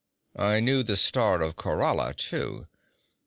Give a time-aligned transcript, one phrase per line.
[0.35, 2.65] 'I knew the Star of Khorala, too.